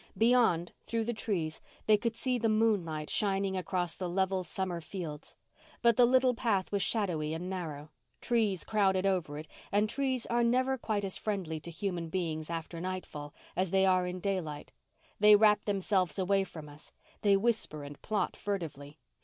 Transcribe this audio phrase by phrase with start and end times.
[0.17, 5.35] Beyond, through the trees, they could see the moonlight shining across the level summer fields.
[5.83, 7.91] But the little path was shadowy and narrow.
[8.19, 12.81] Trees crowded over it, and trees are never quite as friendly to human beings after
[12.81, 14.71] nightfall as they are in daylight.
[15.19, 16.91] They wrap themselves away from us.
[17.21, 18.97] They whisper and plot furtively.